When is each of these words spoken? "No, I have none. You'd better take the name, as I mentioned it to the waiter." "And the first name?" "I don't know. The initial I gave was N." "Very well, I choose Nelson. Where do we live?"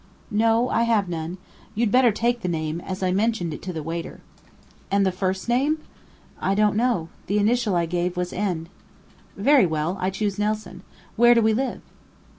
"No, 0.31 0.67
I 0.69 0.81
have 0.81 1.07
none. 1.07 1.37
You'd 1.75 1.91
better 1.91 2.11
take 2.11 2.41
the 2.41 2.47
name, 2.47 2.81
as 2.81 3.03
I 3.03 3.11
mentioned 3.11 3.53
it 3.53 3.61
to 3.61 3.71
the 3.71 3.83
waiter." 3.83 4.21
"And 4.89 5.05
the 5.05 5.11
first 5.11 5.47
name?" 5.47 5.77
"I 6.39 6.55
don't 6.55 6.75
know. 6.75 7.09
The 7.27 7.37
initial 7.37 7.75
I 7.75 7.85
gave 7.85 8.17
was 8.17 8.33
N." 8.33 8.67
"Very 9.37 9.67
well, 9.67 9.99
I 10.01 10.09
choose 10.09 10.39
Nelson. 10.39 10.81
Where 11.17 11.35
do 11.35 11.43
we 11.43 11.53
live?" 11.53 11.81